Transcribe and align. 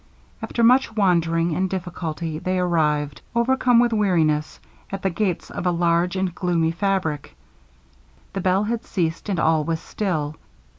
After 0.41 0.63
much 0.63 0.95
wandering 0.95 1.55
and 1.55 1.69
difficulty 1.69 2.39
they 2.39 2.57
arrived, 2.57 3.21
overcome 3.35 3.77
with 3.77 3.93
weariness, 3.93 4.59
at 4.91 5.03
the 5.03 5.11
gates 5.11 5.51
of 5.51 5.67
a 5.67 5.71
large 5.71 6.15
and 6.15 6.33
gloomy 6.33 6.71
fabric. 6.71 7.35
The 8.33 8.41
bell 8.41 8.63
had 8.63 8.83
ceased, 8.83 9.29
and 9.29 9.39
all 9.39 9.63
was 9.63 9.79
still. 9.79 10.37